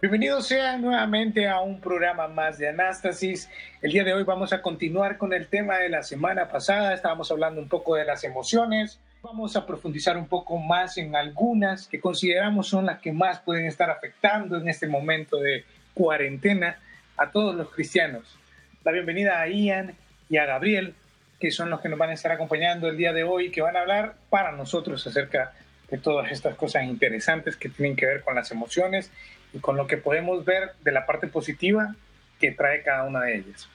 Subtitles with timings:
[0.00, 3.50] Bienvenidos sean nuevamente a un programa más de Anástasis.
[3.82, 6.94] El día de hoy vamos a continuar con el tema de la semana pasada.
[6.94, 8.98] Estábamos hablando un poco de las emociones.
[9.20, 13.66] Vamos a profundizar un poco más en algunas que consideramos son las que más pueden
[13.66, 16.78] estar afectando en este momento de cuarentena
[17.18, 18.38] a todos los cristianos.
[18.84, 19.94] La bienvenida a Ian
[20.30, 20.94] y a Gabriel,
[21.38, 23.76] que son los que nos van a estar acompañando el día de hoy, que van
[23.76, 25.52] a hablar para nosotros acerca
[25.90, 29.10] de todas estas cosas interesantes que tienen que ver con las emociones
[29.52, 31.94] y con lo que podemos ver de la parte positiva
[32.38, 33.68] que trae cada una de ellas.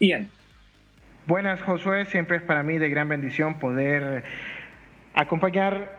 [0.00, 0.30] Ian.
[1.26, 2.04] Buenas, Josué.
[2.06, 4.24] Siempre es para mí de gran bendición poder
[5.14, 5.98] acompañar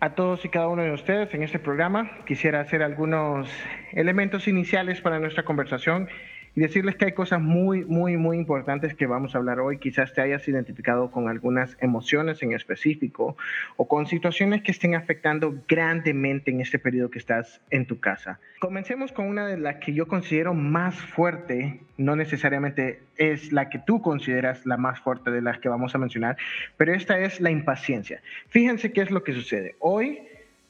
[0.00, 2.10] a todos y cada uno de ustedes en este programa.
[2.26, 3.48] Quisiera hacer algunos
[3.92, 6.08] elementos iniciales para nuestra conversación
[6.54, 9.78] y decirles que hay cosas muy, muy, muy importantes que vamos a hablar hoy.
[9.78, 13.36] Quizás te hayas identificado con algunas emociones en específico
[13.76, 18.38] o con situaciones que estén afectando grandemente en este periodo que estás en tu casa.
[18.60, 23.78] Comencemos con una de las que yo considero más fuerte, no necesariamente es la que
[23.78, 26.36] tú consideras la más fuerte de las que vamos a mencionar,
[26.76, 28.20] pero esta es la impaciencia.
[28.48, 29.76] Fíjense qué es lo que sucede.
[29.78, 30.20] Hoy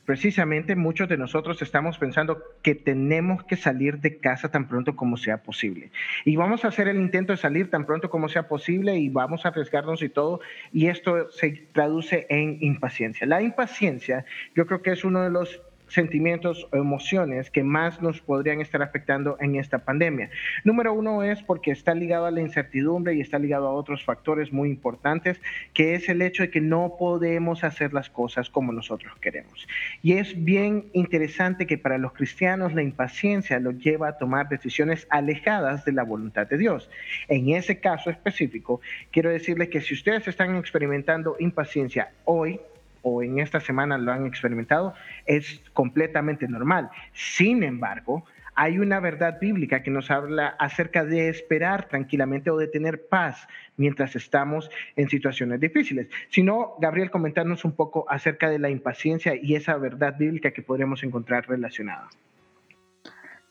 [0.05, 5.17] precisamente muchos de nosotros estamos pensando que tenemos que salir de casa tan pronto como
[5.17, 5.91] sea posible.
[6.25, 9.45] Y vamos a hacer el intento de salir tan pronto como sea posible y vamos
[9.45, 10.41] a arriesgarnos y todo.
[10.73, 13.27] Y esto se traduce en impaciencia.
[13.27, 18.21] La impaciencia yo creo que es uno de los sentimientos o emociones que más nos
[18.21, 20.31] podrían estar afectando en esta pandemia.
[20.65, 24.53] Número uno es porque está ligado a la incertidumbre y está ligado a otros factores
[24.53, 25.41] muy importantes,
[25.75, 29.67] que es el hecho de que no podemos hacer las cosas como nosotros queremos.
[30.03, 35.07] Y es bien interesante que para los cristianos la impaciencia los lleva a tomar decisiones
[35.11, 36.91] alejadas de la voluntad de Dios.
[37.29, 42.61] En ese caso específico, quiero decirles que si ustedes están experimentando impaciencia hoy,
[43.03, 44.95] o en esta semana lo han experimentado,
[45.27, 46.91] es completamente normal.
[47.13, 48.25] Sin embargo,
[48.55, 53.47] hay una verdad bíblica que nos habla acerca de esperar tranquilamente o de tener paz
[53.77, 56.09] mientras estamos en situaciones difíciles.
[56.29, 60.63] Si no, Gabriel, comentarnos un poco acerca de la impaciencia y esa verdad bíblica que
[60.63, 62.09] podremos encontrar relacionada.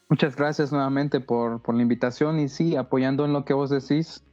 [0.07, 4.23] Muchas gracias nuevamente por, por la invitación y sí, apoyando en lo que vos decís,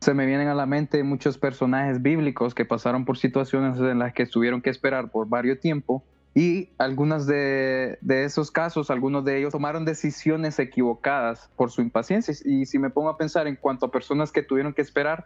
[0.00, 4.12] se me vienen a la mente muchos personajes bíblicos que pasaron por situaciones en las
[4.12, 6.04] que tuvieron que esperar por varios tiempo
[6.34, 12.32] y algunos de, de, esos casos, algunos de ellos tomaron decisiones equivocadas por su impaciencia.
[12.44, 15.24] Y si me pongo a pensar en cuanto a personas que tuvieron que esperar,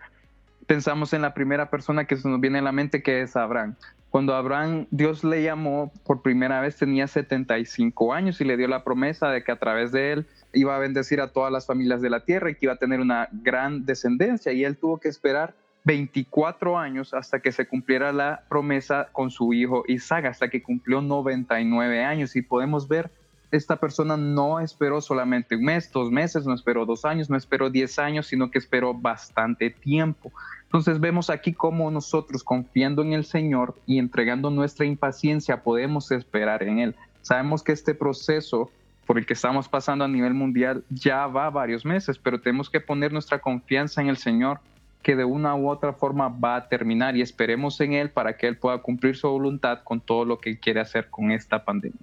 [0.73, 3.75] pensamos en la primera persona que se nos viene a la mente, que es Abraham.
[4.09, 8.83] Cuando Abraham, Dios le llamó por primera vez, tenía 75 años y le dio la
[8.83, 12.09] promesa de que a través de él iba a bendecir a todas las familias de
[12.09, 14.53] la tierra y que iba a tener una gran descendencia.
[14.53, 15.53] Y él tuvo que esperar
[15.85, 21.03] 24 años hasta que se cumpliera la promesa con su hijo Isaac, hasta que cumplió
[21.03, 22.35] 99 años.
[22.35, 23.11] Y podemos ver,
[23.53, 27.69] esta persona no esperó solamente un mes, dos meses, no esperó dos años, no esperó
[27.69, 30.33] 10 años, sino que esperó bastante tiempo.
[30.65, 36.63] Entonces vemos aquí cómo nosotros, confiando en el Señor y entregando nuestra impaciencia, podemos esperar
[36.63, 36.97] en Él.
[37.21, 38.71] Sabemos que este proceso
[39.07, 42.81] por el que estamos pasando a nivel mundial ya va varios meses, pero tenemos que
[42.81, 44.61] poner nuestra confianza en el Señor,
[45.03, 48.47] que de una u otra forma va a terminar y esperemos en Él para que
[48.47, 52.01] Él pueda cumplir su voluntad con todo lo que quiere hacer con esta pandemia.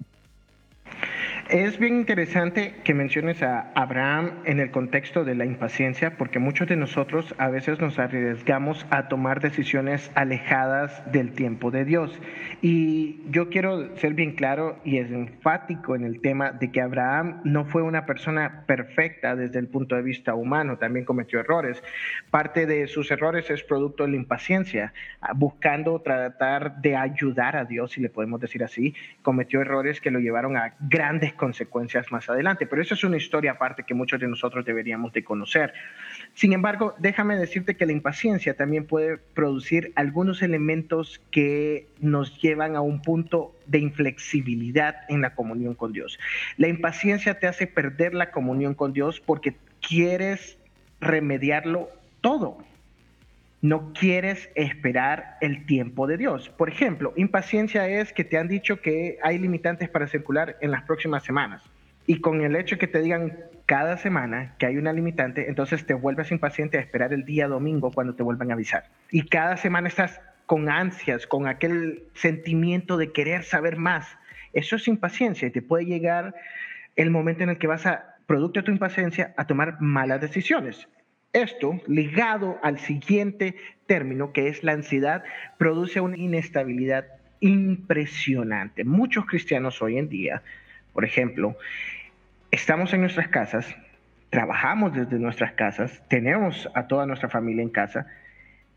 [1.50, 6.68] Es bien interesante que menciones a Abraham en el contexto de la impaciencia, porque muchos
[6.68, 12.20] de nosotros a veces nos arriesgamos a tomar decisiones alejadas del tiempo de Dios.
[12.62, 17.64] Y yo quiero ser bien claro y enfático en el tema de que Abraham no
[17.64, 21.82] fue una persona perfecta desde el punto de vista humano, también cometió errores.
[22.30, 24.92] Parte de sus errores es producto de la impaciencia,
[25.34, 30.20] buscando tratar de ayudar a Dios, si le podemos decir así, cometió errores que lo
[30.20, 32.66] llevaron a grandes consecuencias más adelante.
[32.66, 35.72] Pero eso es una historia aparte que muchos de nosotros deberíamos de conocer.
[36.34, 42.76] Sin embargo, déjame decirte que la impaciencia también puede producir algunos elementos que nos llevan
[42.76, 46.18] a un punto de inflexibilidad en la comunión con Dios.
[46.56, 50.58] La impaciencia te hace perder la comunión con Dios porque quieres
[51.00, 51.88] remediarlo
[52.20, 52.58] todo
[53.62, 56.48] no quieres esperar el tiempo de Dios.
[56.50, 60.82] Por ejemplo, impaciencia es que te han dicho que hay limitantes para circular en las
[60.84, 61.62] próximas semanas
[62.06, 63.36] Y con el hecho que te digan
[63.66, 67.92] cada semana que hay una limitante, entonces te vuelves impaciente a esperar el día domingo
[67.92, 68.84] cuando te vuelvan a avisar.
[69.10, 74.08] Y cada semana estás con ansias, con aquel sentimiento de querer saber más.
[74.52, 76.34] Eso es impaciencia y te puede llegar
[76.96, 80.88] el momento en el que vas a, producto de tu impaciencia, a tomar malas decisiones.
[81.32, 83.54] Esto, ligado al siguiente
[83.86, 85.22] término, que es la ansiedad,
[85.58, 87.06] produce una inestabilidad
[87.38, 88.84] impresionante.
[88.84, 90.42] Muchos cristianos hoy en día,
[90.92, 91.56] por ejemplo,
[92.50, 93.76] estamos en nuestras casas,
[94.30, 98.06] trabajamos desde nuestras casas, tenemos a toda nuestra familia en casa,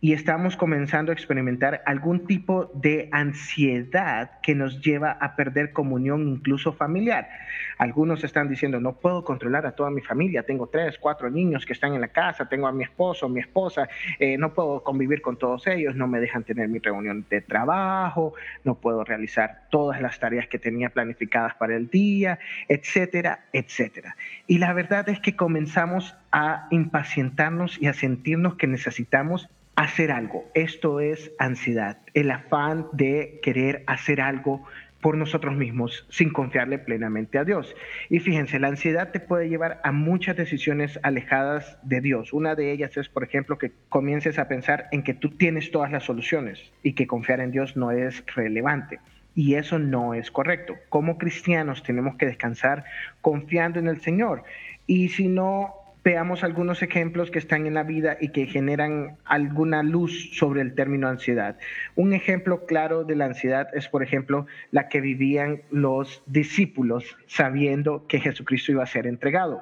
[0.03, 6.27] y estamos comenzando a experimentar algún tipo de ansiedad que nos lleva a perder comunión
[6.27, 7.29] incluso familiar.
[7.77, 11.71] Algunos están diciendo, no puedo controlar a toda mi familia, tengo tres, cuatro niños que
[11.71, 13.88] están en la casa, tengo a mi esposo, mi esposa,
[14.19, 18.33] eh, no puedo convivir con todos ellos, no me dejan tener mi reunión de trabajo,
[18.65, 24.17] no puedo realizar todas las tareas que tenía planificadas para el día, etcétera, etcétera.
[24.47, 30.45] Y la verdad es que comenzamos a impacientarnos y a sentirnos que necesitamos hacer algo.
[30.53, 34.63] Esto es ansiedad, el afán de querer hacer algo
[35.03, 37.75] por nosotros mismos sin confiarle plenamente a Dios.
[38.09, 42.31] Y fíjense, la ansiedad te puede llevar a muchas decisiones alejadas de Dios.
[42.31, 45.91] Una de ellas es, por ejemplo, que comiences a pensar en que tú tienes todas
[45.91, 48.99] las soluciones y que confiar en Dios no es relevante.
[49.35, 50.75] Y eso no es correcto.
[50.87, 52.85] Como cristianos tenemos que descansar
[53.19, 54.43] confiando en el Señor.
[54.87, 59.83] Y si no veamos algunos ejemplos que están en la vida y que generan alguna
[59.83, 61.57] luz sobre el término ansiedad.
[61.95, 68.05] Un ejemplo claro de la ansiedad es, por ejemplo, la que vivían los discípulos sabiendo
[68.07, 69.61] que Jesucristo iba a ser entregado.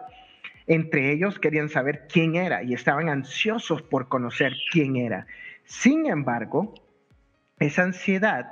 [0.65, 5.27] Entre ellos querían saber quién era y estaban ansiosos por conocer quién era.
[5.65, 6.73] Sin embargo,
[7.59, 8.47] esa ansiedad,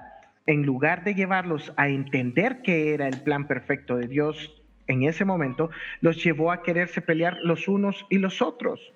[0.46, 4.59] en lugar de llevarlos a entender qué era el plan perfecto de Dios
[4.90, 5.70] en ese momento
[6.02, 8.92] los llevó a quererse pelear los unos y los otros.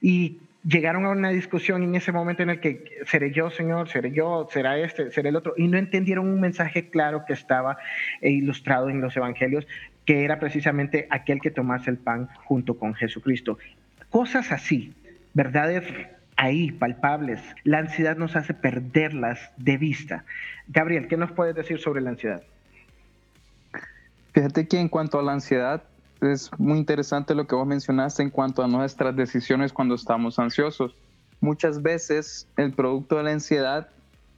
[0.00, 4.10] Y llegaron a una discusión en ese momento en el que seré yo, Señor, seré
[4.10, 7.78] yo, será este, será el otro, y no entendieron un mensaje claro que estaba
[8.22, 9.66] ilustrado en los evangelios,
[10.06, 13.58] que era precisamente aquel que tomase el pan junto con Jesucristo.
[14.10, 14.94] Cosas así,
[15.34, 15.84] verdades
[16.36, 20.24] ahí, palpables, la ansiedad nos hace perderlas de vista.
[20.68, 22.42] Gabriel, ¿qué nos puedes decir sobre la ansiedad?
[24.34, 25.84] Fíjate que en cuanto a la ansiedad,
[26.20, 30.96] es muy interesante lo que vos mencionaste en cuanto a nuestras decisiones cuando estamos ansiosos.
[31.40, 33.88] Muchas veces el producto de la ansiedad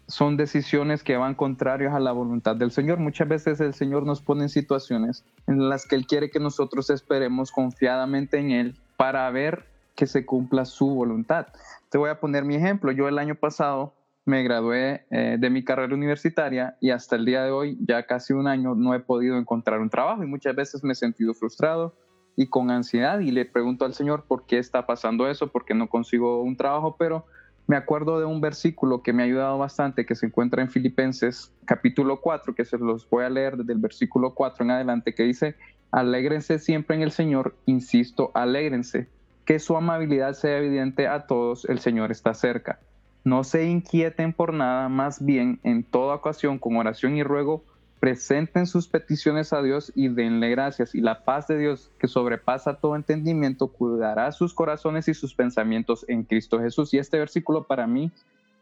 [0.07, 2.99] son decisiones que van contrarias a la voluntad del Señor.
[2.99, 6.91] Muchas veces el Señor nos pone en situaciones en las que Él quiere que nosotros
[6.91, 9.65] esperemos confiadamente en Él para ver
[9.95, 11.47] que se cumpla su voluntad.
[11.89, 12.93] Te voy a poner mi ejemplo.
[12.93, 13.95] Yo el año pasado
[14.27, 18.33] me gradué eh, de mi carrera universitaria y hasta el día de hoy, ya casi
[18.33, 21.95] un año, no he podido encontrar un trabajo y muchas veces me he sentido frustrado
[22.35, 25.75] y con ansiedad y le pregunto al Señor por qué está pasando eso, por qué
[25.75, 27.25] no consigo un trabajo, pero
[27.69, 31.53] me acuerdo de un versículo que me ha ayudado bastante, que se encuentra en Filipenses
[31.65, 35.23] capítulo 4, que se los voy a leer desde el versículo 4 en adelante, que
[35.23, 35.55] dice,
[35.93, 39.09] alégrense siempre en el Señor, insisto, alégrense,
[39.45, 42.81] que su amabilidad sea evidente a todos, el Señor está cerca.
[43.27, 47.65] No se inquieten por nada, más bien en toda ocasión con oración y ruego
[47.99, 50.95] presenten sus peticiones a Dios y denle gracias.
[50.95, 56.05] Y la paz de Dios, que sobrepasa todo entendimiento, cuidará sus corazones y sus pensamientos
[56.07, 56.95] en Cristo Jesús.
[56.95, 58.13] Y este versículo para mí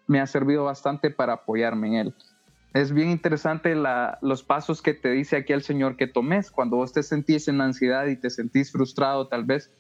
[0.06, 2.14] me ha servido bastante para apoyarme en él.
[2.73, 3.75] Es bien interesante
[4.23, 6.50] los pasos que te dice aquí el Señor que tomes.
[6.50, 9.71] Cuando vos te sentís en ansiedad y te sentís frustrado, tal vez,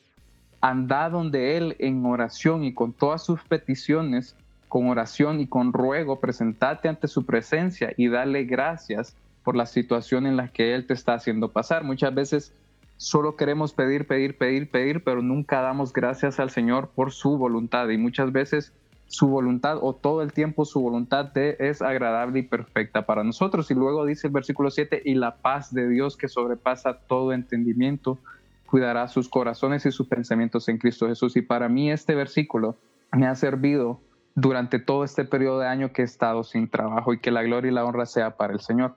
[0.60, 4.36] anda donde Él en oración y con todas sus peticiones
[4.74, 10.26] con oración y con ruego, presentate ante su presencia y dale gracias por la situación
[10.26, 11.84] en la que Él te está haciendo pasar.
[11.84, 12.52] Muchas veces
[12.96, 17.88] solo queremos pedir, pedir, pedir, pedir, pero nunca damos gracias al Señor por su voluntad
[17.88, 18.72] y muchas veces
[19.06, 23.70] su voluntad o todo el tiempo su voluntad es agradable y perfecta para nosotros.
[23.70, 28.18] Y luego dice el versículo 7, y la paz de Dios que sobrepasa todo entendimiento
[28.66, 31.36] cuidará sus corazones y sus pensamientos en Cristo Jesús.
[31.36, 32.76] Y para mí este versículo
[33.12, 34.00] me ha servido
[34.34, 37.70] durante todo este periodo de año que he estado sin trabajo y que la gloria
[37.70, 38.96] y la honra sea para el Señor.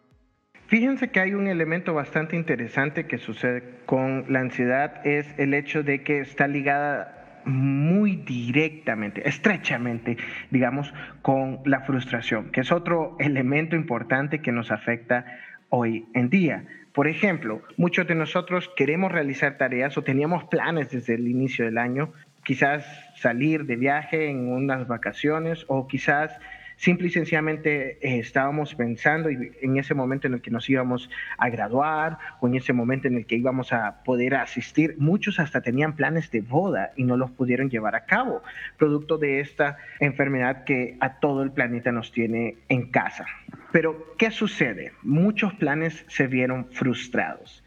[0.68, 5.82] Fíjense que hay un elemento bastante interesante que sucede con la ansiedad, es el hecho
[5.82, 10.18] de que está ligada muy directamente, estrechamente,
[10.52, 15.26] digamos, con la frustración, que es otro elemento importante que nos afecta
[15.70, 16.66] hoy en día.
[16.92, 21.78] Por ejemplo, muchos de nosotros queremos realizar tareas o teníamos planes desde el inicio del
[21.78, 22.12] año,
[22.48, 22.86] quizás
[23.18, 26.32] salir de viaje en unas vacaciones o quizás
[26.78, 31.50] Simple y sencillamente eh, estábamos pensando en ese momento en el que nos íbamos a
[31.50, 34.96] graduar o en ese momento en el que íbamos a poder asistir.
[35.00, 38.44] Muchos hasta tenían planes de boda y no los pudieron llevar a cabo,
[38.78, 43.26] producto de esta enfermedad que a todo el planeta nos tiene en casa.
[43.72, 44.92] Pero, ¿qué sucede?
[45.02, 47.64] Muchos planes se vieron frustrados.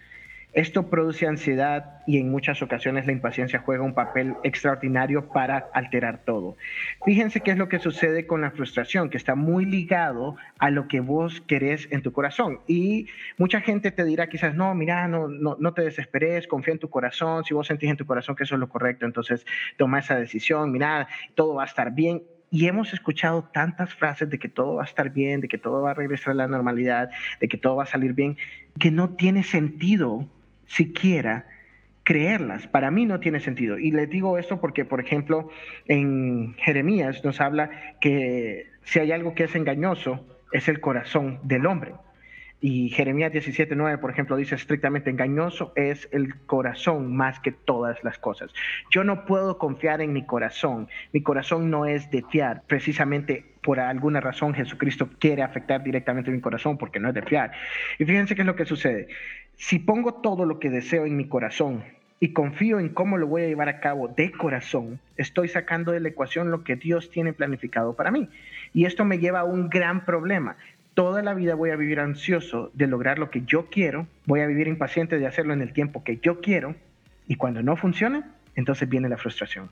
[0.53, 6.25] Esto produce ansiedad y en muchas ocasiones la impaciencia juega un papel extraordinario para alterar
[6.25, 6.57] todo.
[7.05, 10.89] Fíjense qué es lo que sucede con la frustración, que está muy ligado a lo
[10.89, 12.61] que vos querés en tu corazón.
[12.67, 13.07] Y
[13.39, 16.91] mucha gente te dirá quizás, no, mira, no, no, no te desesperes, confía en tu
[16.91, 20.17] corazón, si vos sentís en tu corazón que eso es lo correcto, entonces toma esa
[20.17, 22.23] decisión, mira, todo va a estar bien.
[22.51, 25.83] Y hemos escuchado tantas frases de que todo va a estar bien, de que todo
[25.83, 28.37] va a regresar a la normalidad, de que todo va a salir bien,
[28.81, 30.27] que no tiene sentido
[30.71, 31.47] siquiera
[32.05, 32.67] creerlas.
[32.67, 33.79] Para mí no tiene sentido.
[33.79, 35.51] Y les digo esto porque, por ejemplo,
[35.87, 41.67] en Jeremías nos habla que si hay algo que es engañoso, es el corazón del
[41.67, 41.93] hombre.
[42.63, 48.19] Y Jeremías 17:9, por ejemplo, dice estrictamente engañoso es el corazón más que todas las
[48.19, 48.53] cosas.
[48.91, 50.89] Yo no puedo confiar en mi corazón.
[51.13, 52.63] Mi corazón no es de fiar.
[52.67, 57.53] Precisamente por alguna razón Jesucristo quiere afectar directamente mi corazón porque no es de fiar.
[57.99, 59.09] Y fíjense qué es lo que sucede.
[59.61, 61.85] Si pongo todo lo que deseo en mi corazón
[62.19, 66.01] y confío en cómo lo voy a llevar a cabo de corazón, estoy sacando de
[66.01, 68.29] la ecuación lo que Dios tiene planificado para mí.
[68.75, 70.57] Y esto me lleva a un gran problema
[70.95, 74.47] toda la vida voy a vivir ansioso de lograr lo que yo quiero, voy a
[74.47, 76.75] vivir impaciente de hacerlo en el tiempo que yo quiero,
[77.27, 78.23] y cuando no funcione,
[78.55, 79.71] entonces viene la frustración.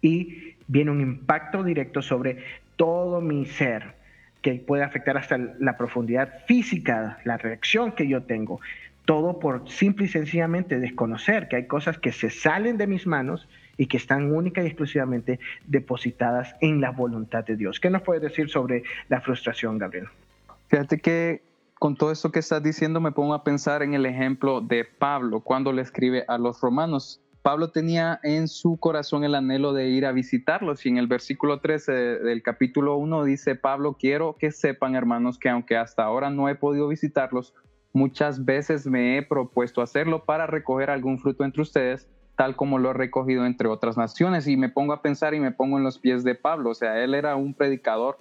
[0.00, 2.44] Y viene un impacto directo sobre
[2.76, 3.94] todo mi ser,
[4.40, 8.60] que puede afectar hasta la profundidad física, la reacción que yo tengo.
[9.10, 13.48] Todo por simple y sencillamente desconocer que hay cosas que se salen de mis manos
[13.76, 17.80] y que están única y exclusivamente depositadas en la voluntad de Dios.
[17.80, 20.06] ¿Qué nos puede decir sobre la frustración, Gabriel?
[20.68, 21.42] Fíjate que
[21.80, 25.40] con todo esto que estás diciendo me pongo a pensar en el ejemplo de Pablo
[25.40, 27.20] cuando le escribe a los romanos.
[27.42, 31.58] Pablo tenía en su corazón el anhelo de ir a visitarlos y en el versículo
[31.58, 36.48] 13 del capítulo 1 dice, Pablo, quiero que sepan hermanos que aunque hasta ahora no
[36.48, 37.54] he podido visitarlos,
[37.92, 42.90] muchas veces me he propuesto hacerlo para recoger algún fruto entre ustedes, tal como lo
[42.90, 44.46] he recogido entre otras naciones.
[44.46, 47.02] Y me pongo a pensar y me pongo en los pies de Pablo, o sea,
[47.02, 48.18] él era un predicador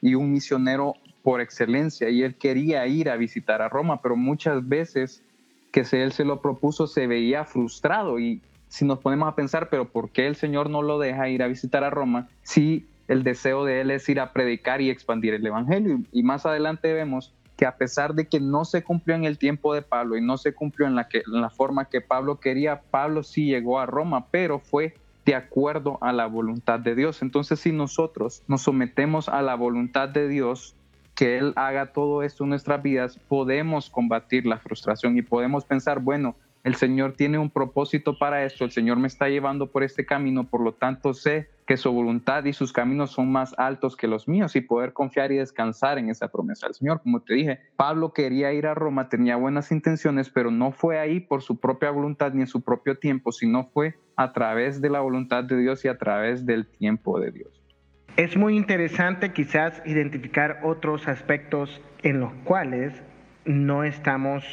[0.00, 4.68] y un misionero por excelencia y él quería ir a visitar a Roma, pero muchas
[4.68, 5.22] veces
[5.70, 9.88] que él se lo propuso se veía frustrado y si nos ponemos a pensar, pero
[9.88, 13.64] ¿por qué el Señor no lo deja ir a visitar a Roma si el deseo
[13.64, 16.00] de él es ir a predicar y expandir el Evangelio?
[16.10, 19.74] Y más adelante vemos que a pesar de que no se cumplió en el tiempo
[19.74, 22.80] de Pablo y no se cumplió en la, que, en la forma que Pablo quería,
[22.90, 24.94] Pablo sí llegó a Roma, pero fue
[25.24, 27.22] de acuerdo a la voluntad de Dios.
[27.22, 30.74] Entonces, si nosotros nos sometemos a la voluntad de Dios,
[31.14, 36.00] que Él haga todo esto en nuestras vidas, podemos combatir la frustración y podemos pensar,
[36.00, 40.06] bueno, el Señor tiene un propósito para esto, el Señor me está llevando por este
[40.06, 44.08] camino, por lo tanto sé que su voluntad y sus caminos son más altos que
[44.08, 47.00] los míos y poder confiar y descansar en esa promesa del Señor.
[47.02, 51.20] Como te dije, Pablo quería ir a Roma, tenía buenas intenciones, pero no fue ahí
[51.20, 55.00] por su propia voluntad ni en su propio tiempo, sino fue a través de la
[55.00, 57.62] voluntad de Dios y a través del tiempo de Dios.
[58.16, 62.92] Es muy interesante quizás identificar otros aspectos en los cuales
[63.46, 64.44] no estamos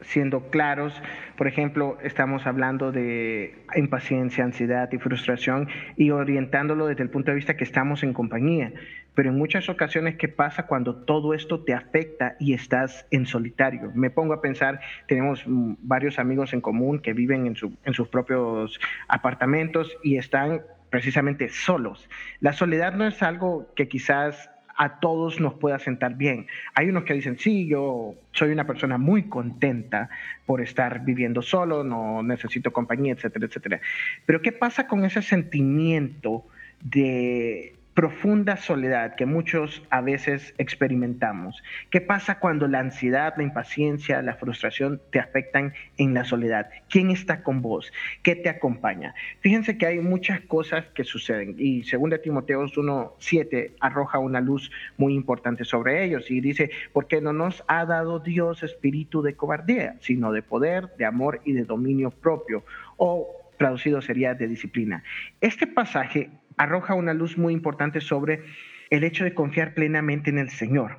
[0.00, 1.00] siendo claros.
[1.36, 7.36] Por ejemplo, estamos hablando de impaciencia, ansiedad y frustración y orientándolo desde el punto de
[7.36, 8.72] vista que estamos en compañía.
[9.14, 13.90] Pero en muchas ocasiones, ¿qué pasa cuando todo esto te afecta y estás en solitario?
[13.94, 18.78] Me pongo a pensar, tenemos varios amigos en común que viven en, en sus propios
[19.08, 20.60] apartamentos y están
[20.90, 22.08] precisamente solos.
[22.40, 26.46] La soledad no es algo que quizás a todos nos pueda sentar bien.
[26.74, 30.10] Hay unos que dicen, sí, yo soy una persona muy contenta
[30.44, 33.80] por estar viviendo solo, no necesito compañía, etcétera, etcétera.
[34.26, 36.44] Pero ¿qué pasa con ese sentimiento
[36.82, 41.62] de profunda soledad que muchos a veces experimentamos.
[41.88, 46.68] ¿Qué pasa cuando la ansiedad, la impaciencia, la frustración te afectan en la soledad?
[46.90, 47.90] ¿Quién está con vos?
[48.22, 49.14] ¿Qué te acompaña?
[49.40, 54.70] Fíjense que hay muchas cosas que suceden y según de Timoteo 1.7 arroja una luz
[54.98, 59.96] muy importante sobre ellos y dice, porque no nos ha dado Dios espíritu de cobardía,
[60.00, 62.62] sino de poder, de amor y de dominio propio,
[62.98, 63.26] o
[63.56, 65.02] traducido sería de disciplina.
[65.40, 68.44] Este pasaje arroja una luz muy importante sobre
[68.90, 70.98] el hecho de confiar plenamente en el Señor.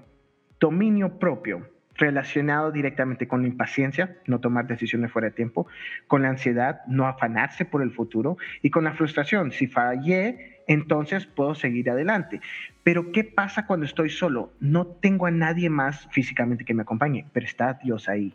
[0.59, 5.67] Dominio propio, relacionado directamente con la impaciencia, no tomar decisiones fuera de tiempo,
[6.07, 11.25] con la ansiedad, no afanarse por el futuro, y con la frustración, si fallé entonces
[11.25, 12.41] puedo seguir adelante.
[12.83, 14.51] Pero ¿qué pasa cuando estoy solo?
[14.59, 18.33] No tengo a nadie más físicamente que me acompañe, pero está Dios ahí.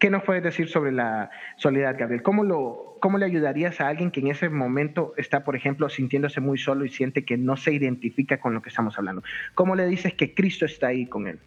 [0.00, 2.22] ¿Qué nos puedes decir sobre la soledad, Gabriel?
[2.22, 6.40] ¿Cómo, lo, ¿Cómo le ayudarías a alguien que en ese momento está, por ejemplo, sintiéndose
[6.40, 9.22] muy solo y siente que no se identifica con lo que estamos hablando?
[9.54, 11.38] ¿Cómo le dices que Cristo está ahí con él?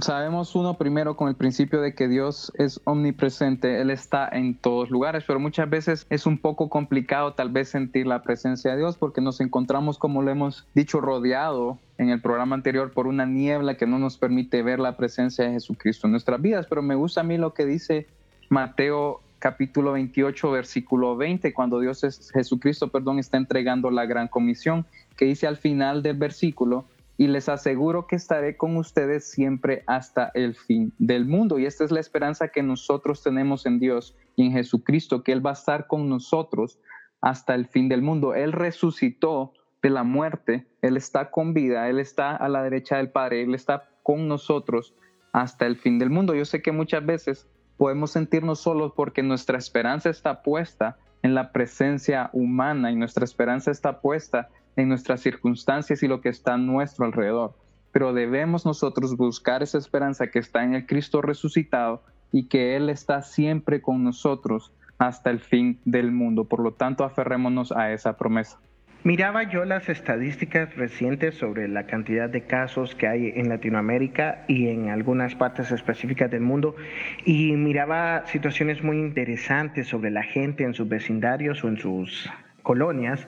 [0.00, 4.88] Sabemos uno primero con el principio de que Dios es omnipresente, Él está en todos
[4.88, 8.96] lugares, pero muchas veces es un poco complicado tal vez sentir la presencia de Dios
[8.96, 13.76] porque nos encontramos, como lo hemos dicho, rodeado en el programa anterior por una niebla
[13.76, 16.66] que no nos permite ver la presencia de Jesucristo en nuestras vidas.
[16.68, 18.06] Pero me gusta a mí lo que dice
[18.48, 24.86] Mateo capítulo 28, versículo 20, cuando Dios es, Jesucristo, perdón, está entregando la gran comisión,
[25.16, 26.84] que dice al final del versículo,
[27.20, 31.58] y les aseguro que estaré con ustedes siempre hasta el fin del mundo.
[31.58, 35.44] Y esta es la esperanza que nosotros tenemos en Dios y en Jesucristo, que Él
[35.44, 36.78] va a estar con nosotros
[37.20, 38.34] hasta el fin del mundo.
[38.34, 43.10] Él resucitó de la muerte, Él está con vida, Él está a la derecha del
[43.10, 44.94] Padre, Él está con nosotros
[45.34, 46.34] hasta el fin del mundo.
[46.34, 47.46] Yo sé que muchas veces
[47.76, 53.70] podemos sentirnos solos porque nuestra esperanza está puesta en la presencia humana y nuestra esperanza
[53.70, 57.54] está puesta en nuestras circunstancias y lo que está a nuestro alrededor.
[57.92, 62.88] Pero debemos nosotros buscar esa esperanza que está en el Cristo resucitado y que Él
[62.88, 66.44] está siempre con nosotros hasta el fin del mundo.
[66.44, 68.58] Por lo tanto, aferrémonos a esa promesa.
[69.02, 74.68] Miraba yo las estadísticas recientes sobre la cantidad de casos que hay en Latinoamérica y
[74.68, 76.76] en algunas partes específicas del mundo
[77.24, 82.30] y miraba situaciones muy interesantes sobre la gente en sus vecindarios o en sus
[82.62, 83.26] colonias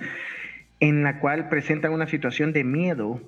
[0.79, 3.23] en la cual presentan una situación de miedo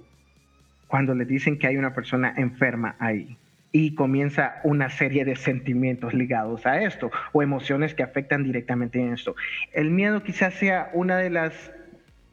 [0.86, 3.38] cuando les dicen que hay una persona enferma ahí.
[3.72, 9.14] Y comienza una serie de sentimientos ligados a esto o emociones que afectan directamente en
[9.14, 9.34] esto.
[9.72, 11.74] El miedo quizás sea una de las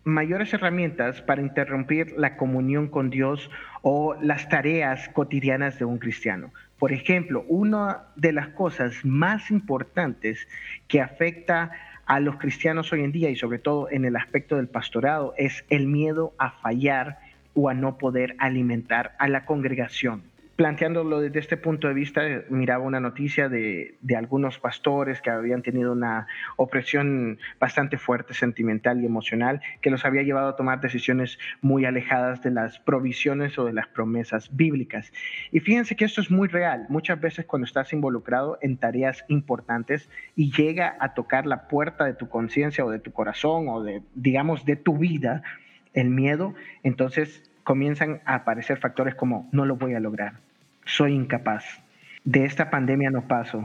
[0.03, 3.50] mayores herramientas para interrumpir la comunión con Dios
[3.81, 6.51] o las tareas cotidianas de un cristiano.
[6.79, 10.48] Por ejemplo, una de las cosas más importantes
[10.88, 11.72] que afecta
[12.05, 15.63] a los cristianos hoy en día y sobre todo en el aspecto del pastorado es
[15.70, 17.20] el miedo a fallar
[17.53, 20.30] o a no poder alimentar a la congregación
[20.61, 22.21] planteándolo desde este punto de vista,
[22.51, 29.07] miraba una noticia de, algunos pastores que habían tenido una opresión bastante fuerte, sentimental y
[29.07, 33.74] emocional, que los había llevado a tomar decisiones muy alejadas de las provisiones o de
[33.74, 35.11] las promesas bíblicas.
[35.51, 36.85] Y fíjense que esto es muy real.
[36.89, 42.13] Muchas veces cuando estás involucrado en tareas importantes y llega a tocar la puerta de
[42.13, 45.41] tu conciencia o de tu corazón o de, digamos, de tu vida,
[45.95, 50.33] el miedo, entonces comienzan a aparecer factores como no lo voy a lograr,
[50.85, 51.63] soy incapaz,
[52.24, 53.63] de esta pandemia no paso,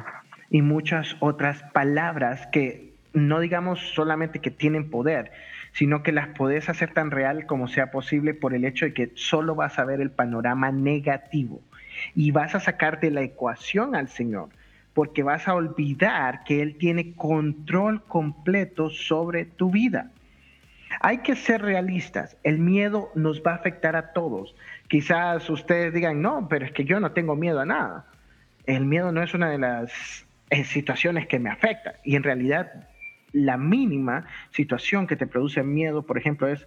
[0.50, 5.32] y muchas otras palabras que no digamos solamente que tienen poder,
[5.72, 9.12] sino que las podés hacer tan real como sea posible por el hecho de que
[9.14, 11.60] solo vas a ver el panorama negativo
[12.14, 14.50] y vas a sacar de la ecuación al Señor,
[14.94, 20.10] porque vas a olvidar que Él tiene control completo sobre tu vida.
[21.00, 24.54] Hay que ser realistas, el miedo nos va a afectar a todos.
[24.88, 28.06] Quizás ustedes digan, no, pero es que yo no tengo miedo a nada.
[28.66, 32.88] El miedo no es una de las eh, situaciones que me afecta y en realidad
[33.32, 36.66] la mínima situación que te produce miedo, por ejemplo, es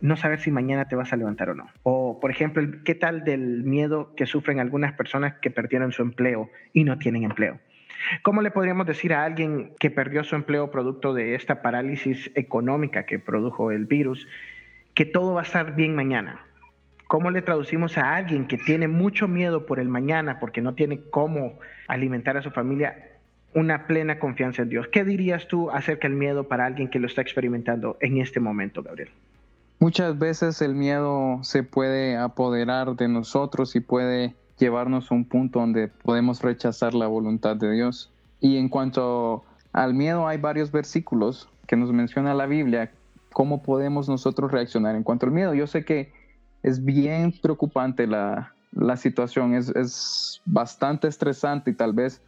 [0.00, 1.68] no saber si mañana te vas a levantar o no.
[1.82, 6.50] O, por ejemplo, ¿qué tal del miedo que sufren algunas personas que perdieron su empleo
[6.72, 7.58] y no tienen empleo?
[8.22, 13.04] ¿Cómo le podríamos decir a alguien que perdió su empleo producto de esta parálisis económica
[13.04, 14.26] que produjo el virus
[14.94, 16.40] que todo va a estar bien mañana?
[17.10, 21.00] ¿Cómo le traducimos a alguien que tiene mucho miedo por el mañana porque no tiene
[21.10, 23.18] cómo alimentar a su familia
[23.52, 24.86] una plena confianza en Dios?
[24.92, 28.84] ¿Qué dirías tú acerca del miedo para alguien que lo está experimentando en este momento,
[28.84, 29.08] Gabriel?
[29.80, 35.58] Muchas veces el miedo se puede apoderar de nosotros y puede llevarnos a un punto
[35.58, 38.12] donde podemos rechazar la voluntad de Dios.
[38.38, 42.92] Y en cuanto al miedo, hay varios versículos que nos menciona la Biblia,
[43.32, 45.54] cómo podemos nosotros reaccionar en cuanto al miedo.
[45.54, 46.19] Yo sé que
[46.62, 52.22] es bien preocupante la, la situación, es, es bastante estresante y tal vez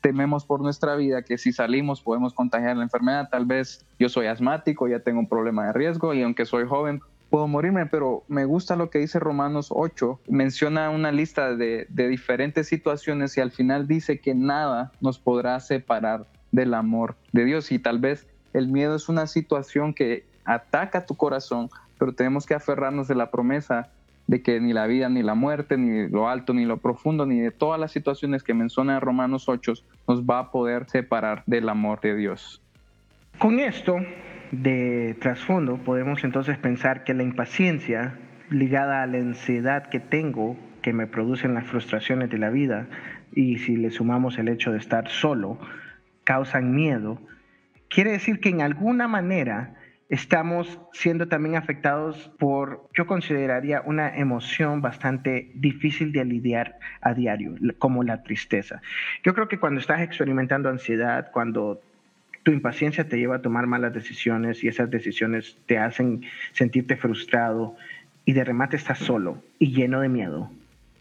[0.00, 3.28] tememos por nuestra vida que si salimos podemos contagiar la enfermedad.
[3.30, 7.00] Tal vez yo soy asmático, ya tengo un problema de riesgo y aunque soy joven
[7.30, 10.20] puedo morirme, pero me gusta lo que dice Romanos 8.
[10.28, 16.26] Menciona una lista de, diferentes situaciones y al final dice que nada nos podrá separar
[16.52, 17.72] del amor de Dios.
[17.72, 22.54] Y tal vez el miedo es una situación que ataca tu corazón, pero tenemos que
[22.54, 23.90] aferrarnos de la promesa
[24.26, 27.40] de que ni la vida, ni la muerte, ni lo alto, ni lo profundo, ni
[27.40, 29.74] de todas las situaciones que menciona Romanos 8
[30.08, 32.62] nos va a poder separar del amor de Dios.
[33.38, 33.98] Con esto
[34.50, 38.18] de trasfondo, podemos entonces pensar que la impaciencia
[38.50, 42.86] ligada a la ansiedad que tengo, que me producen las frustraciones de la vida,
[43.32, 45.58] y si le sumamos el hecho de estar solo,
[46.24, 47.20] causan miedo,
[47.88, 49.74] quiere decir que en alguna manera
[50.08, 57.54] estamos siendo también afectados por, yo consideraría, una emoción bastante difícil de lidiar a diario,
[57.78, 58.80] como la tristeza.
[59.24, 61.80] Yo creo que cuando estás experimentando ansiedad, cuando
[62.42, 67.76] tu impaciencia te lleva a tomar malas decisiones y esas decisiones te hacen sentirte frustrado
[68.24, 70.50] y de remate estás solo y lleno de miedo,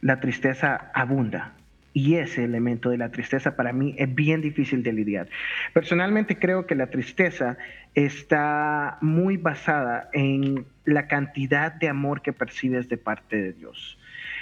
[0.01, 1.54] la tristeza abunda
[1.95, 5.29] y ese elemento de la tristeza para mí es bien difícil de lidiar.
[5.71, 7.57] Personalmente creo que la tristeza
[7.95, 13.97] está muy basada en la cantidad de amor que percibes de parte de Dios.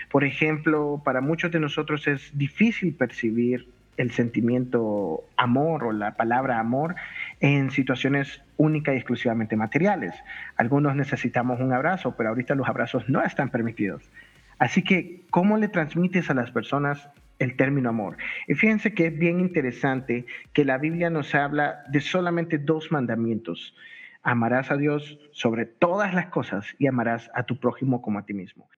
[0.10, 6.60] Por ejemplo, para muchos de nosotros es difícil percibir el sentimiento amor o la palabra
[6.60, 6.96] amor
[7.40, 10.16] en situaciones únicas y exclusivamente materiales.
[10.58, 14.10] Algunos necesitamos un abrazo, pero ahorita los abrazos no están permitidos.
[14.58, 17.10] Así que, ¿cómo le transmites a las personas
[17.44, 18.18] el término amor.
[18.48, 23.76] Y fíjense que es bien interesante que la Biblia nos habla de solamente dos mandamientos.
[24.24, 28.34] Amarás a Dios sobre todas las cosas y amarás a tu prójimo como a ti
[28.34, 28.70] mismo.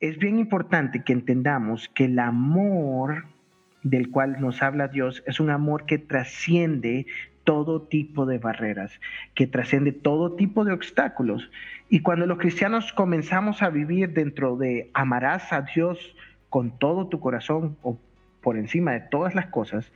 [0.00, 3.26] Es bien importante que entendamos que el amor
[3.82, 7.06] del cual nos habla Dios es un amor que trasciende
[7.44, 8.98] todo tipo de barreras,
[9.34, 11.50] que trasciende todo tipo de obstáculos.
[11.90, 16.16] Y cuando los cristianos comenzamos a vivir dentro de amarás a Dios
[16.54, 17.98] con todo tu corazón o
[18.40, 19.90] por encima de todas las cosas,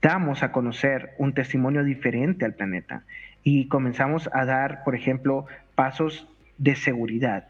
[0.00, 3.02] damos a conocer un testimonio diferente al planeta
[3.42, 7.48] y comenzamos a dar, por ejemplo, pasos de seguridad.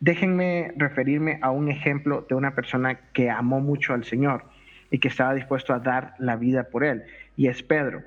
[0.00, 4.46] Déjenme referirme a un ejemplo de una persona que amó mucho al Señor
[4.90, 7.04] y que estaba dispuesto a dar la vida por él,
[7.36, 8.02] y es Pedro.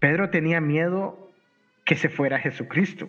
[0.00, 1.30] Pedro tenía miedo
[1.86, 3.08] que se fuera Jesucristo.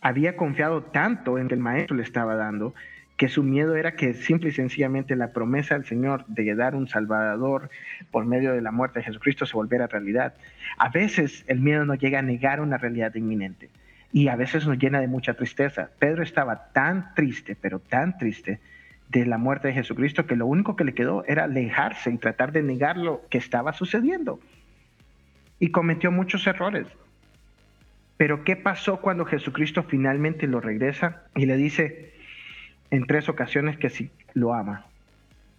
[0.00, 2.74] Había confiado tanto en que el maestro le estaba dando
[3.18, 6.86] que su miedo era que simple y sencillamente la promesa del Señor de dar un
[6.86, 7.68] Salvador
[8.12, 10.34] por medio de la muerte de Jesucristo se volviera realidad.
[10.78, 13.70] A veces el miedo nos llega a negar una realidad inminente
[14.12, 15.90] y a veces nos llena de mucha tristeza.
[15.98, 18.60] Pedro estaba tan triste, pero tan triste
[19.08, 22.52] de la muerte de Jesucristo que lo único que le quedó era alejarse y tratar
[22.52, 24.38] de negar lo que estaba sucediendo.
[25.58, 26.86] Y cometió muchos errores.
[28.16, 32.17] Pero ¿qué pasó cuando Jesucristo finalmente lo regresa y le dice,
[32.90, 34.86] en tres ocasiones que sí lo ama.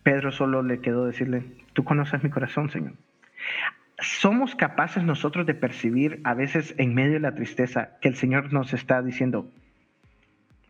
[0.04, 2.94] Pedro solo le quedó decirle, tú conoces mi corazón, Señor.
[4.00, 8.54] Somos capaces nosotros de percibir a veces en medio de la tristeza que el Señor
[8.54, 9.52] nos está diciendo,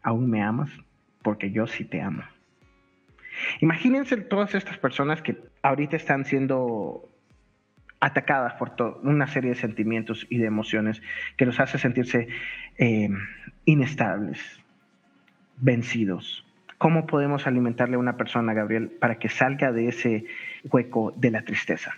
[0.02, 0.72] ¿aún me amas?
[1.22, 2.24] Porque yo sí te amo.
[3.62, 7.08] Imagínense todas estas personas que ahorita están siendo
[8.00, 11.02] atacadas por una serie de sentimientos y de emociones
[11.38, 12.30] que los hace sentirse
[12.78, 13.10] eh,
[13.66, 14.40] inestables,
[15.58, 16.46] vencidos,
[16.80, 20.26] ¿Cómo podemos alimentarle a una persona, Gabriel, para que salga de ese
[20.72, 21.92] hueco de la tristeza?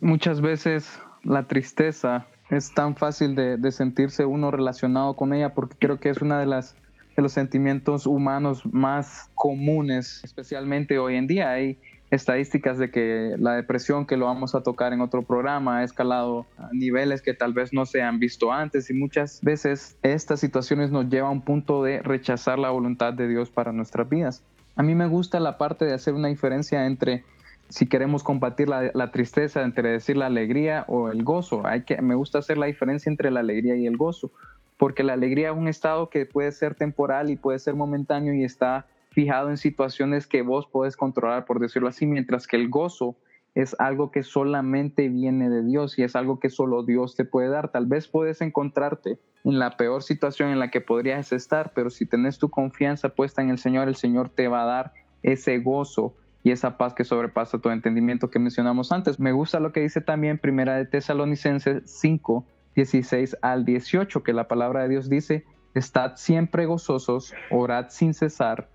[0.00, 6.00] Muchas veces la tristeza es tan fácil de, sentirse uno relacionado con ella porque creo
[6.00, 6.74] que es una de las
[7.16, 11.50] de los sentimientos humanos más comunes, especialmente hoy en día.
[11.50, 11.78] Hay
[12.10, 16.46] estadísticas de que la depresión, que lo vamos a tocar en otro programa, ha escalado
[16.58, 20.90] a niveles que tal vez no se han visto antes y muchas veces estas situaciones
[20.90, 24.42] nos llevan a un punto de rechazar la voluntad de Dios para nuestras vidas.
[24.76, 27.24] A mí me gusta la parte de hacer una diferencia entre
[27.68, 31.66] si queremos combatir la, tristeza, entre decir la alegría o el gozo.
[31.66, 34.30] Hay que, me gusta hacer la diferencia entre la alegría y el gozo,
[34.76, 38.44] porque la alegría es un estado que puede ser temporal y puede ser momentáneo y
[38.44, 43.16] está fijado en situaciones que vos podés controlar, por decirlo así, mientras que el gozo
[43.54, 47.48] es algo que solamente viene de Dios y es algo que solo Dios te puede
[47.48, 47.70] dar.
[47.72, 52.04] Tal vez puedes encontrarte en la peor situación en la que podrías estar, pero si
[52.04, 56.14] tenés tu confianza puesta en el Señor, el Señor te va a dar ese gozo
[56.42, 59.18] y esa paz que sobrepasa todo entendimiento que mencionamos antes.
[59.18, 64.46] Me gusta lo que dice también Primera de Tesalonicenses 5, 16 al 18, que la
[64.46, 68.68] palabra de Dios dice, estad siempre gozosos, orad sin cesar,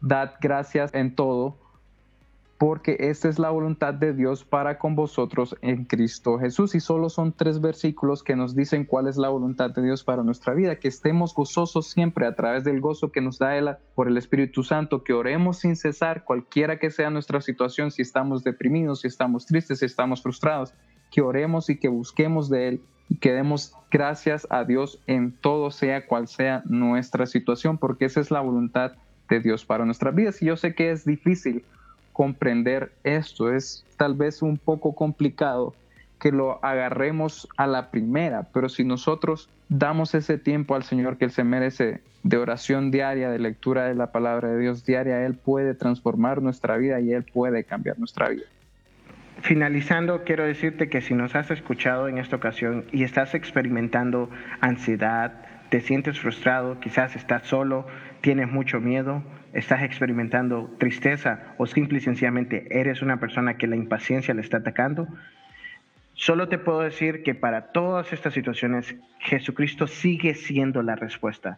[0.00, 1.56] dad gracias en todo,
[2.58, 6.74] porque esta es la voluntad de Dios para con vosotros en Cristo Jesús.
[6.74, 10.24] Y solo son tres versículos que nos dicen cuál es la voluntad de Dios para
[10.24, 14.08] nuestra vida, que estemos gozosos siempre a través del gozo que nos da Él por
[14.08, 19.02] el Espíritu Santo, que oremos sin cesar, cualquiera que sea nuestra situación, si estamos deprimidos,
[19.02, 20.74] si estamos tristes, si estamos frustrados,
[21.12, 25.70] que oremos y que busquemos de Él y que demos gracias a Dios en todo,
[25.70, 28.92] sea cual sea nuestra situación, porque esa es la voluntad
[29.28, 30.42] de Dios para nuestras vidas.
[30.42, 31.64] Y yo sé que es difícil
[32.12, 35.74] comprender esto, es tal vez un poco complicado
[36.18, 41.26] que lo agarremos a la primera, pero si nosotros damos ese tiempo al Señor que
[41.26, 45.34] Él se merece de oración diaria, de lectura de la palabra de Dios diaria, Él
[45.34, 48.46] puede transformar nuestra vida y Él puede cambiar nuestra vida.
[49.40, 54.28] Finalizando, quiero decirte que si nos has escuchado en esta ocasión y estás experimentando
[54.60, 57.86] ansiedad, te sientes frustrado, quizás estás solo,
[58.20, 63.76] tienes mucho miedo, estás experimentando tristeza o simple y sencillamente eres una persona que la
[63.76, 65.08] impaciencia le está atacando,
[66.18, 71.56] Solo te puedo decir que para todas estas situaciones Jesucristo sigue siendo la respuesta.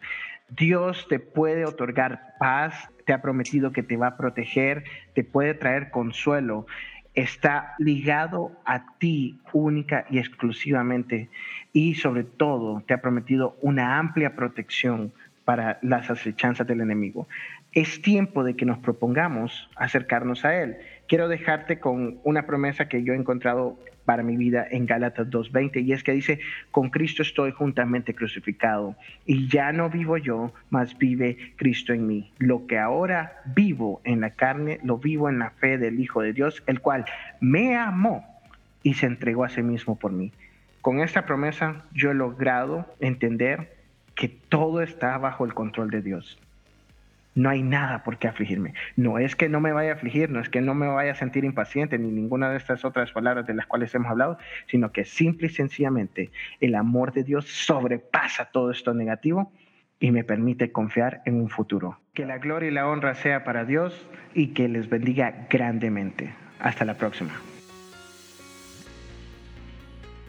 [0.49, 4.83] Dios te puede otorgar paz, te ha prometido que te va a proteger,
[5.15, 6.67] te puede traer consuelo.
[7.15, 11.29] Está ligado a ti única y exclusivamente
[11.73, 15.11] y sobre todo te ha prometido una amplia protección
[15.45, 17.27] para las acechanzas del enemigo.
[17.73, 20.77] Es tiempo de que nos propongamos acercarnos a Él.
[21.07, 25.83] Quiero dejarte con una promesa que yo he encontrado para mi vida en Gálatas 2.20
[25.83, 26.39] y es que dice,
[26.71, 32.31] con Cristo estoy juntamente crucificado y ya no vivo yo, mas vive Cristo en mí.
[32.37, 36.33] Lo que ahora vivo en la carne, lo vivo en la fe del Hijo de
[36.33, 37.05] Dios, el cual
[37.39, 38.25] me amó
[38.83, 40.31] y se entregó a sí mismo por mí.
[40.81, 43.80] Con esta promesa yo he logrado entender
[44.15, 46.39] que todo está bajo el control de Dios
[47.35, 48.73] no hay nada por qué afligirme.
[48.95, 51.15] No es que no me vaya a afligir, no es que no me vaya a
[51.15, 55.05] sentir impaciente, ni ninguna de estas otras palabras de las cuales hemos hablado, sino que
[55.05, 59.51] simple y sencillamente el amor de Dios sobrepasa todo esto negativo
[59.99, 61.99] y me permite confiar en un futuro.
[62.13, 66.33] Que la gloria y la honra sea para Dios y que les bendiga grandemente.
[66.59, 67.31] Hasta la próxima.